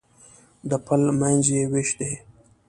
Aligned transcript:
د 0.69 0.71
پل 0.85 1.01
منځ 1.19 1.45
یې 1.55 1.61
وېش 1.71 1.89
دی. 1.99 2.11